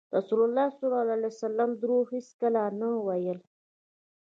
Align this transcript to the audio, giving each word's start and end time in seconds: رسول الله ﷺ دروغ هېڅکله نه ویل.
رسول 0.17 0.41
الله 0.47 0.67
ﷺ 0.79 1.69
دروغ 1.81 2.05
هېڅکله 2.17 2.63
نه 2.79 2.89
ویل. 3.05 3.39